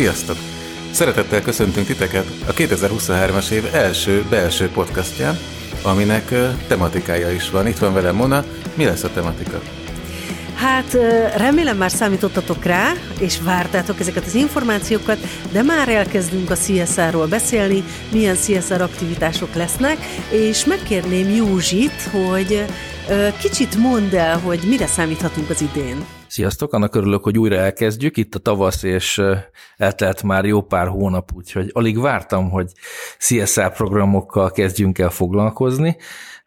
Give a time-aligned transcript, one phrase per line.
[0.00, 0.36] Sziasztok!
[0.90, 5.38] Szeretettel köszöntünk titeket a 2023-as év első belső podcastján,
[5.82, 6.34] aminek
[6.68, 7.66] tematikája is van.
[7.66, 8.44] Itt van velem Mona.
[8.74, 9.60] Mi lesz a tematika?
[10.54, 10.92] Hát
[11.36, 15.18] remélem már számítottatok rá, és vártátok ezeket az információkat,
[15.52, 19.98] de már elkezdünk a CSR-ról beszélni, milyen CSR aktivitások lesznek,
[20.30, 22.64] és megkérném Józsit, hogy
[23.40, 26.04] kicsit mondd el, hogy mire számíthatunk az idén.
[26.30, 28.16] Sziasztok, annak örülök, hogy újra elkezdjük.
[28.16, 29.22] Itt a tavasz, és
[29.76, 32.72] eltelt már jó pár hónap, úgyhogy alig vártam, hogy
[33.18, 35.96] CSR programokkal kezdjünk el foglalkozni.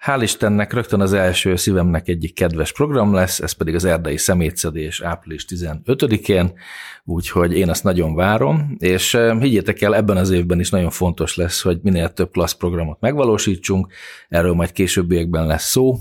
[0.06, 5.02] Hál' Istennek rögtön az első szívemnek egyik kedves program lesz, ez pedig az erdei szemétszedés
[5.02, 6.54] április 15-én,
[7.04, 11.62] úgyhogy én azt nagyon várom, és higgyétek el, ebben az évben is nagyon fontos lesz,
[11.62, 13.88] hogy minél több klassz programot megvalósítsunk,
[14.30, 15.98] erről majd későbbiekben lesz szó,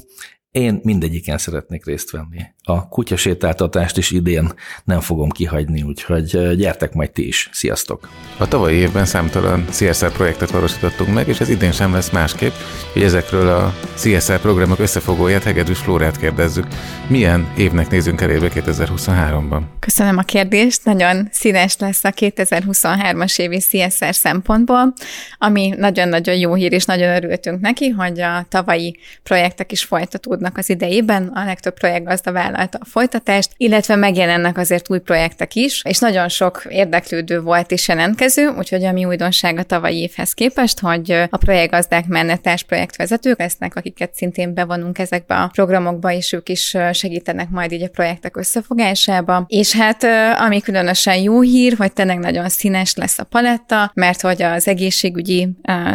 [0.53, 2.43] én mindegyiken szeretnék részt venni.
[2.63, 4.53] A kutyasétáltatást is idén
[4.85, 7.49] nem fogom kihagyni, úgyhogy gyertek majd ti is.
[7.53, 8.09] Sziasztok!
[8.39, 12.53] A tavalyi évben számtalan CSR projektet valósítottunk meg, és ez idén sem lesz másképp,
[12.93, 16.67] hogy ezekről a CSR programok összefogóját Hegedűs Flórát kérdezzük.
[17.09, 19.61] Milyen évnek nézünk elébe 2023-ban?
[19.79, 24.93] Köszönöm a kérdést, nagyon színes lesz a 2023-as évi CSR szempontból,
[25.39, 30.59] ami nagyon-nagyon jó hír, és nagyon örültünk neki, hogy a tavalyi projektek is folytatódnak folytatódnak
[30.59, 35.99] az idejében, a legtöbb projektgazda vállalta a folytatást, illetve megjelennek azért új projektek is, és
[35.99, 41.37] nagyon sok érdeklődő volt és jelentkező, úgyhogy ami újdonság a tavalyi évhez képest, hogy a
[41.37, 47.73] projektgazdák mennetárs projektvezetők lesznek, akiket szintén bevonunk ezekbe a programokba, és ők is segítenek majd
[47.73, 49.45] így a projektek összefogásába.
[49.49, 50.05] És hát
[50.39, 55.49] ami különösen jó hír, hogy tényleg nagyon színes lesz a paletta, mert hogy az egészségügyi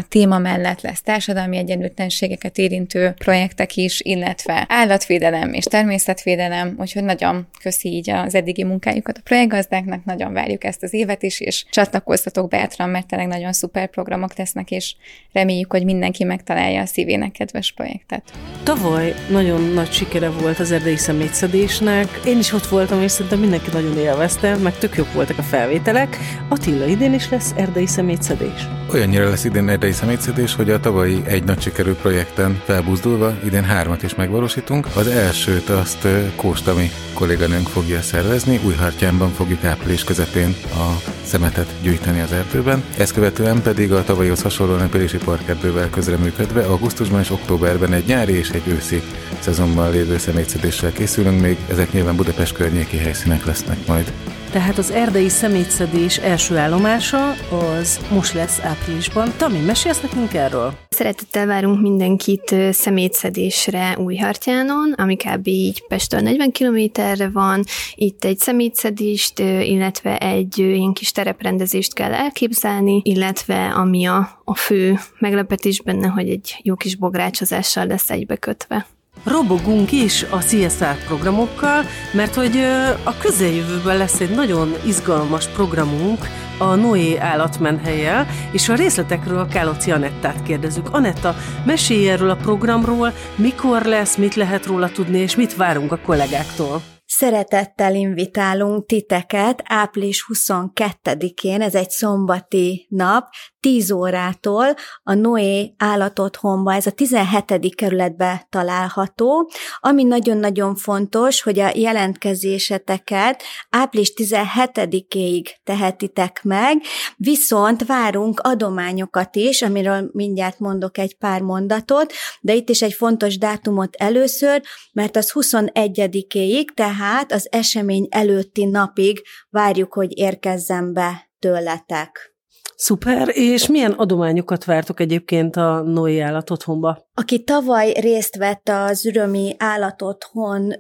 [0.10, 7.48] téma mellett lesz társadalmi egyenlőtlenségeket érintő projektek is, illetve illetve állatvédelem és természetvédelem, úgyhogy nagyon
[7.62, 12.50] köszi így az eddigi munkájukat a projektgazdáknak, nagyon várjuk ezt az évet is, és csatlakoztatok
[12.50, 14.96] bátran, mert tényleg nagyon szuper programok lesznek, és
[15.32, 18.24] reméljük, hogy mindenki megtalálja a szívének kedves projektet.
[18.64, 22.20] Tavaly nagyon nagy sikere volt az erdei szemétszedésnek.
[22.26, 26.18] Én is ott voltam, és szerintem mindenki nagyon élvezte, meg tök jók voltak a felvételek.
[26.50, 28.68] Attila, idén is lesz erdei szemétszedés.
[28.94, 34.04] Olyannyira lesz idén erdei szemétszedés, hogy a tavalyi egy nagy sikerű projekten felbuzdulva idén hármat
[34.04, 34.88] is megvalósítunk.
[34.96, 42.32] Az elsőt azt Kóstami kolléganőnk fogja szervezni, Újhartyánban fogjuk április közepén a szemetet gyűjteni az
[42.32, 42.84] erdőben.
[42.98, 48.50] Ezt követően pedig a tavalyhoz hasonlóan Pélési Parkerdővel közreműködve augusztusban és októberben egy nyári és
[48.50, 49.02] egy őszi
[49.40, 54.12] szezonban lévő szemétszedéssel készülünk még, ezek nyilván Budapest környéki helyszínek lesznek majd.
[54.52, 59.34] Tehát az erdei szemétszedés első állomása az most lesz áprilisban.
[59.38, 60.74] Tami, mesélsz nekünk erről?
[60.90, 65.48] Szeretettel várunk mindenkit szemétszedésre Újhartyánon, ami kb.
[65.48, 67.64] így Pestől 40 kilométerre van.
[67.96, 75.00] Itt egy szemétszedést, illetve egy ilyen kis tereprendezést kell elképzelni, illetve ami a, a fő
[75.20, 78.86] meglepetés benne, hogy egy jó kis bográcsozással lesz egybekötve
[79.28, 81.84] robogunk is a CSR programokkal,
[82.14, 82.58] mert hogy
[83.04, 86.28] a közeljövőben lesz egy nagyon izgalmas programunk
[86.58, 90.94] a Noé állatmenhelyel, és a részletekről Káloci Anettát kérdezünk.
[90.94, 96.00] Anetta, mesélj erről a programról, mikor lesz, mit lehet róla tudni, és mit várunk a
[96.06, 96.82] kollégáktól?
[97.20, 103.28] Szeretettel invitálunk titeket április 22-én, ez egy szombati nap,
[103.60, 107.76] 10 órától a Noé állatotthonba, ez a 17.
[107.76, 109.52] kerületbe található.
[109.80, 116.82] Ami nagyon-nagyon fontos, hogy a jelentkezéseteket április 17-éig tehetitek meg,
[117.16, 123.38] viszont várunk adományokat is, amiről mindjárt mondok egy pár mondatot, de itt is egy fontos
[123.38, 124.62] dátumot először,
[124.94, 132.36] mert az 21-éig, tehát az esemény előtti napig várjuk, hogy érkezzen be tőletek.
[132.76, 137.07] Szuper, és milyen adományokat vártok egyébként a Noé állat otthonba?
[137.20, 140.74] Aki tavaly részt vett az Ürömi Állatotthon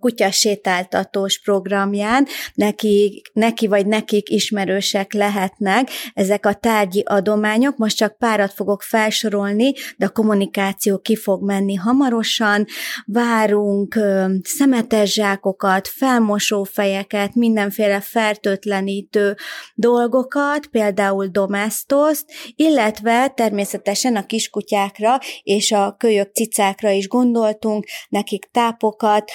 [0.00, 7.76] kutyasétáltatós programján, neki, neki vagy nekik ismerősek lehetnek ezek a tárgyi adományok.
[7.76, 12.66] Most csak párat fogok felsorolni, de a kommunikáció ki fog menni hamarosan.
[13.06, 13.98] Várunk
[14.42, 19.36] szemetes zsákokat, felmosófejeket, mindenféle fertőtlenítő
[19.74, 22.24] dolgokat, például domestoszt,
[22.56, 29.30] illetve természetesen a kiskutyákra és a a kölyök cicákra is gondoltunk, nekik tápokat,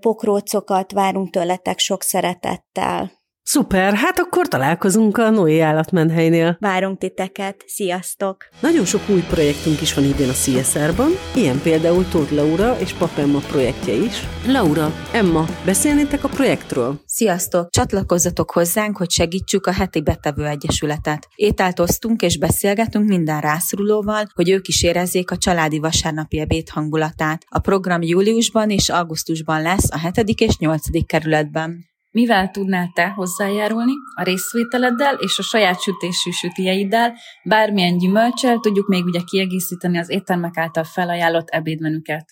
[0.00, 3.23] pokrócokat várunk tőletek sok szeretettel.
[3.46, 6.56] Szuper, hát akkor találkozunk a Noé állatmenhelynél.
[6.60, 8.36] Várunk titeket, sziasztok!
[8.60, 13.18] Nagyon sok új projektünk is van idén a CSR-ban, ilyen például Tóth Laura és Pap
[13.18, 14.26] Emma projektje is.
[14.46, 17.00] Laura, Emma, beszélnétek a projektről?
[17.06, 17.70] Sziasztok!
[17.70, 21.28] Csatlakozzatok hozzánk, hogy segítsük a heti betevő egyesületet.
[21.34, 27.44] Ételt osztunk és beszélgetünk minden rászorulóval, hogy ők is érezzék a családi vasárnapi ebéd hangulatát.
[27.48, 30.40] A program júliusban és augusztusban lesz a 7.
[30.40, 31.06] és 8.
[31.06, 31.92] kerületben.
[32.14, 37.14] Mivel tudnál te hozzájárulni a részvételeddel és a saját sütésű sütijeiddel,
[37.44, 42.24] bármilyen gyümölcsel tudjuk még ugye kiegészíteni az éttermek által felajánlott ebédmenüket.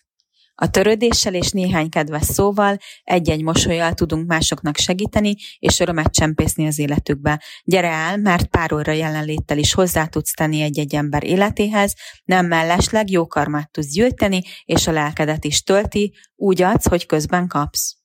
[0.55, 6.79] A törődéssel és néhány kedves szóval, egy-egy mosolyal tudunk másoknak segíteni, és örömet csempészni az
[6.79, 7.43] életükbe.
[7.65, 11.95] Gyere el, mert pár óra jelenléttel is hozzá tudsz tenni egy-egy ember életéhez,
[12.25, 17.49] nem mellesleg jó karmát tudsz gyűjteni, és a lelkedet is tölti, úgy adsz, hogy közben
[17.49, 17.97] kapsz.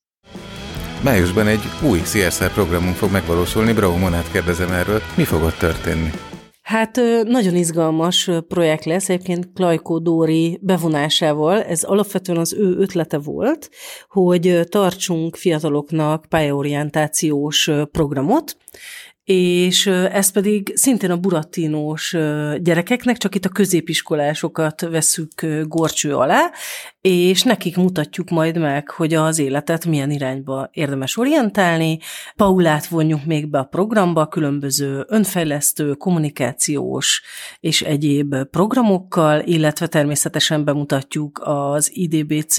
[1.03, 6.11] Májusban egy új CSR programunk fog megvalósulni, Brau Monát kérdezem erről, mi fog ott történni?
[6.61, 11.63] Hát nagyon izgalmas projekt lesz, egyébként Klajkó Dóri bevonásával.
[11.63, 13.69] Ez alapvetően az ő ötlete volt,
[14.09, 18.57] hogy tartsunk fiataloknak pályaorientációs programot,
[19.23, 22.15] és ez pedig szintén a burattinós
[22.57, 26.51] gyerekeknek, csak itt a középiskolásokat veszük gorcső alá,
[27.07, 31.99] és nekik mutatjuk majd meg, hogy az életet milyen irányba érdemes orientálni.
[32.35, 37.21] Paulát vonjuk még be a programba, különböző önfejlesztő, kommunikációs
[37.59, 42.55] és egyéb programokkal, illetve természetesen bemutatjuk az IDBC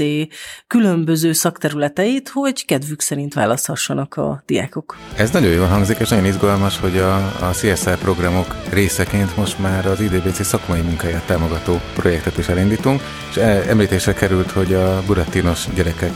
[0.66, 4.96] különböző szakterületeit, hogy kedvük szerint választhassanak a diákok.
[5.16, 9.86] Ez nagyon jól hangzik, és nagyon izgalmas, hogy a, a CSR programok részeként most már
[9.86, 13.36] az IDBC szakmai munkáját támogató projektet is elindítunk, és
[13.68, 16.12] említésre kerül kiderült, hogy a burattinos gyerekek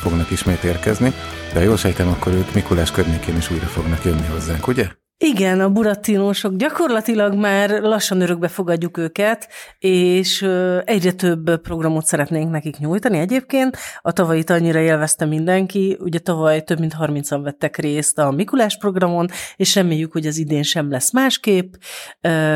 [0.00, 1.12] fognak ismét érkezni,
[1.52, 4.99] de ha jól sejtem, akkor ők Mikulás környékén is újra fognak jönni hozzánk, ugye?
[5.22, 10.42] Igen, a burattinósok gyakorlatilag már lassan örökbe fogadjuk őket, és
[10.84, 13.18] egyre több programot szeretnénk nekik nyújtani.
[13.18, 18.78] Egyébként a tavalyit annyira élvezte mindenki, ugye tavaly több mint 30-an vettek részt a Mikulás
[18.78, 21.74] programon, és reméljük, hogy az idén sem lesz másképp.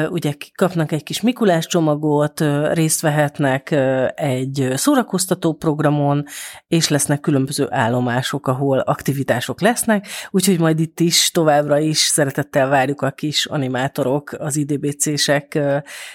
[0.09, 3.71] Ugye kapnak egy kis Mikulás csomagot, részt vehetnek
[4.15, 6.25] egy szórakoztató programon,
[6.69, 12.69] és lesznek különböző állomások, ahol aktivitások lesznek, úgyhogy majd itt is továbbra is szeretett szeretettel
[12.69, 15.59] várjuk a kis animátorok, az IDBC-sek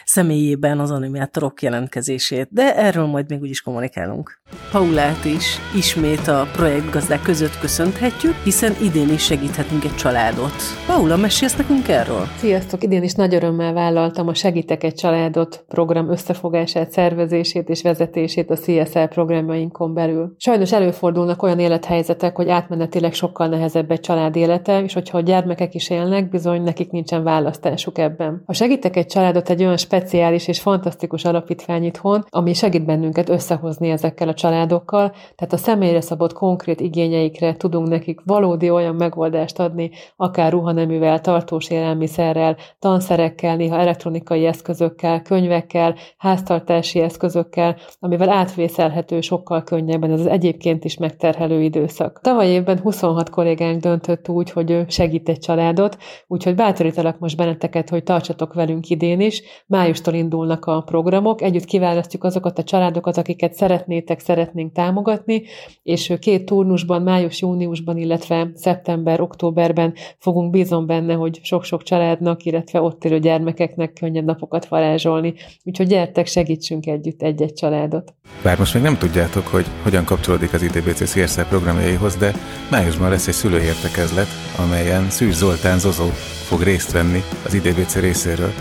[0.06, 4.42] személyében az animátorok jelentkezését, de erről majd még úgyis kommunikálunk.
[4.72, 10.54] Paulát is ismét a projektgazdák között köszönhetjük, hiszen idén is segíthetünk egy családot.
[10.86, 12.28] Paula, mesélsz nekünk erről?
[12.38, 12.84] Sziasztok!
[12.84, 18.58] Idén is nagy örömmel vállaltam a Segítek egy családot program összefogását, szervezését és vezetését a
[18.58, 20.36] CSL programjainkon belül.
[20.38, 25.74] Sajnos előfordulnak olyan élethelyzetek, hogy átmenetileg sokkal nehezebb egy család élete, és hogyha a gyermekek
[25.74, 28.44] is élnek, bizony nekik nincsen választásuk ebben.
[28.46, 33.90] A Segítek egy családot egy olyan speciális és fantasztikus alapítvány itthon, ami segít bennünket összehozni
[33.90, 39.92] ezekkel a családokkal, tehát a személyre szabott konkrét igényeikre tudunk nekik valódi olyan megoldást adni,
[40.16, 50.12] akár ruhaneművel, tartós élelmiszerrel, tanszerekkel, néha elektronikai eszközökkel, könyvekkel, háztartási eszközökkel, amivel átvészelhető sokkal könnyebben
[50.12, 52.20] ez az egyébként is megterhelő időszak.
[52.22, 55.98] Tavaly évben 26 kollégánk döntött úgy, hogy ő segít egy családot,
[56.28, 59.42] Úgyhogy bátorítalak most benneteket, hogy tartsatok velünk idén is.
[59.66, 65.44] Májustól indulnak a programok, együtt kiválasztjuk azokat a családokat, akiket szeretnétek, szeretnénk támogatni,
[65.84, 73.20] és két turnusban, május-júniusban, illetve szeptember-októberben fogunk bízom benne, hogy sok-sok családnak, illetve ott élő
[73.20, 75.34] gyermekeknek könnyed napokat varázsolni.
[75.64, 78.14] Úgyhogy gyertek, segítsünk együtt egy-egy családot.
[78.44, 82.34] Bár most még nem tudjátok, hogy hogyan kapcsolódik az ITBC CSR programjaihoz, de
[82.72, 86.09] májusban lesz egy szülőértekezlet, amelyen Szűz Zoltán Zozó
[86.48, 88.54] fog részt venni az IDBC részéről.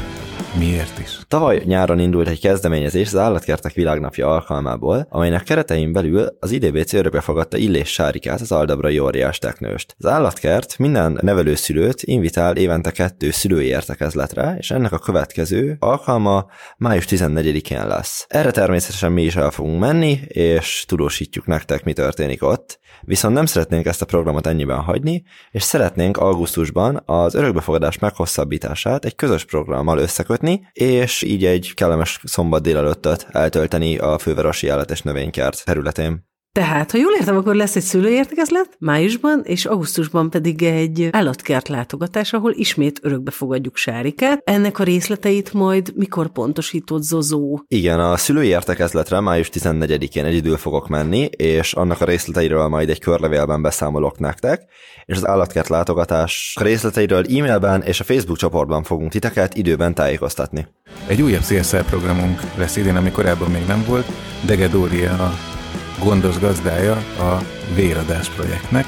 [0.58, 1.18] Miért is?
[1.28, 7.20] Tavaly nyáron indult egy kezdeményezés az Állatkertek Világnapja alkalmából, amelynek keretein belül az IDBC örökbe
[7.20, 9.94] fogadta Illés Sárikát, az Aldabrai óriás teknőst.
[9.98, 17.04] Az állatkert minden nevelőszülőt invitál évente kettő szülői értekezletre, és ennek a következő alkalma május
[17.08, 18.26] 14-én lesz.
[18.28, 22.78] Erre természetesen mi is el fogunk menni, és tudósítjuk nektek, mi történik ott.
[23.02, 29.14] Viszont nem szeretnénk ezt a programot ennyiben hagyni, és szeretnénk augusztusban az örökbefogadás meghosszabbítását egy
[29.14, 35.64] közös programmal összekötni, és így egy kellemes szombat délelőttöt eltölteni a fővárosi állat és növénykert
[35.64, 36.27] területén.
[36.52, 42.32] Tehát, ha jól értem, akkor lesz egy szülőértekezlet májusban, és augusztusban pedig egy állatkert látogatás,
[42.32, 44.42] ahol ismét örökbe fogadjuk Sárikát.
[44.44, 47.58] Ennek a részleteit majd mikor pontosított Zozó?
[47.68, 53.00] Igen, a szülői értekezletre május 14-én egyidül fogok menni, és annak a részleteiről majd egy
[53.00, 54.62] körlevélben beszámolok nektek,
[55.04, 60.66] és az állatkert látogatás részleteiről e-mailben és a Facebook csoportban fogunk titeket időben tájékoztatni.
[61.06, 64.06] Egy újabb CSR programunk lesz idén, ami korábban még nem volt.
[64.46, 65.57] Dege Dória a
[65.98, 67.38] gondos gazdája a
[67.74, 68.86] Véradás projektnek.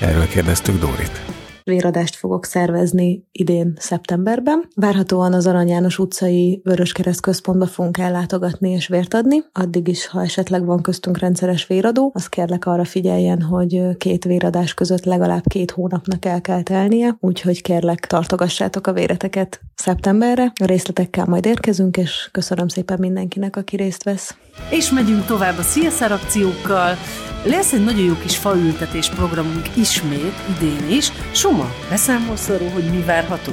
[0.00, 1.25] Erről kérdeztük Dórit
[1.66, 4.68] véradást fogok szervezni idén szeptemberben.
[4.74, 9.44] Várhatóan az Arany János utcai Vöröskereszt központba fogunk ellátogatni és vért adni.
[9.52, 14.74] Addig is, ha esetleg van köztünk rendszeres véradó, azt kérlek arra figyeljen, hogy két véradás
[14.74, 20.52] között legalább két hónapnak el kell telnie, úgyhogy kérlek tartogassátok a véreteket szeptemberre.
[20.60, 24.36] A részletekkel majd érkezünk, és köszönöm szépen mindenkinek, aki részt vesz.
[24.70, 26.94] És megyünk tovább a CSR akciókkal.
[27.44, 31.12] Lesz egy nagyon jó kis faültetés programunk ismét, idén is.
[31.56, 33.52] Soma, beszámolsz arról, hogy mi várható?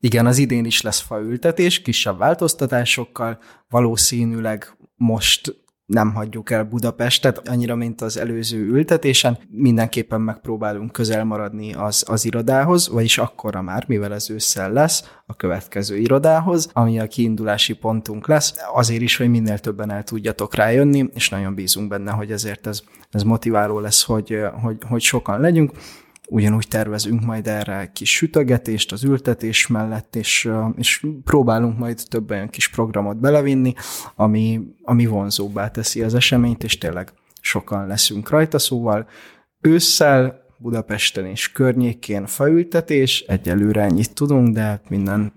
[0.00, 7.74] Igen, az idén is lesz faültetés, kisebb változtatásokkal, valószínűleg most nem hagyjuk el Budapestet, annyira,
[7.74, 9.38] mint az előző ültetésen.
[9.48, 15.34] Mindenképpen megpróbálunk közel maradni az, az irodához, vagyis akkora már, mivel ez ősszel lesz, a
[15.34, 21.08] következő irodához, ami a kiindulási pontunk lesz, azért is, hogy minél többen el tudjatok rájönni,
[21.12, 25.72] és nagyon bízunk benne, hogy ezért ez, ez motiváló lesz, hogy, hogy, hogy sokan legyünk.
[26.28, 32.48] Ugyanúgy tervezünk majd erre kis sütögetést az ültetés mellett, és, és próbálunk majd több olyan
[32.48, 33.74] kis programot belevinni,
[34.14, 39.08] ami, ami vonzóbbá teszi az eseményt, és tényleg sokan leszünk rajta, szóval
[39.60, 45.32] ősszel Budapesten és környékén faültetés, egyelőre ennyit tudunk, de minden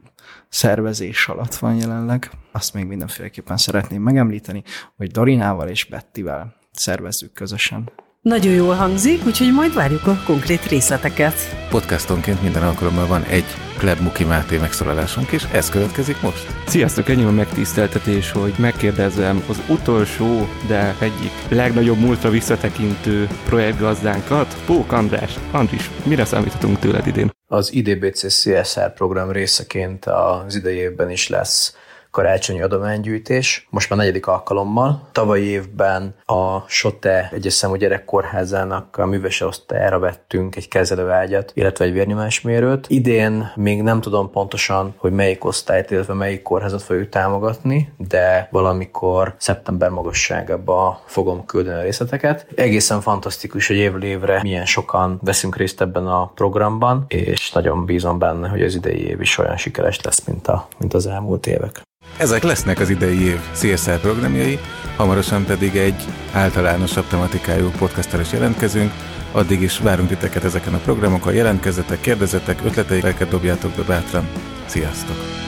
[0.50, 2.32] szervezés alatt van jelenleg.
[2.52, 4.64] Azt még mindenféleképpen szeretném megemlíteni,
[4.96, 7.92] hogy Darinával és Bettivel szervezzük közösen.
[8.28, 11.34] Nagyon jól hangzik, úgyhogy majd várjuk a konkrét részleteket.
[11.70, 13.46] Podcastonként minden alkalommal van egy
[13.78, 16.48] Kleb Muki Máté megszólalásunk is, ez következik most.
[16.66, 24.92] Sziasztok, ennyi a megtiszteltetés, hogy megkérdezem az utolsó, de egyik legnagyobb múltra visszatekintő projektgazdánkat, Pók
[24.92, 25.40] András.
[25.52, 27.32] Andris, mire számíthatunk tőled idén?
[27.48, 31.76] Az IDBC CSR program részeként az idejében is lesz
[32.18, 35.08] karácsonyi adománygyűjtés, most már negyedik alkalommal.
[35.12, 41.92] Tavalyi évben a Sote egyes számú gyerekkórházának a művese osztályára vettünk egy kezelőágyat, illetve egy
[41.92, 42.86] vérnyomásmérőt.
[42.90, 49.36] Idén még nem tudom pontosan, hogy melyik osztályt, illetve melyik kórházat fogjuk támogatni, de valamikor
[49.38, 52.48] szeptember magasságába fogom küldeni a részleteket.
[52.56, 58.20] Egészen fantasztikus, hogy évről évre milyen sokan veszünk részt ebben a programban, és nagyon bízom
[58.20, 61.86] benne, hogy az idei év is olyan sikeres lesz, mint, a, mint az elmúlt évek.
[62.18, 64.60] Ezek lesznek az idei év CSR programjai,
[64.96, 68.92] hamarosan pedig egy általánosabb tematikájú podcasttal is jelentkezünk,
[69.32, 74.28] addig is várunk titeket ezeken a programokon, jelentkezzetek, kérdezzetek, ötleteiket dobjátok be bátran.
[74.66, 75.47] Sziasztok!